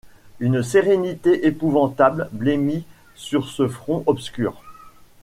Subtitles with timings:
[0.39, 4.59] Une sérénité épouvantable blêmit sur ce front obscur.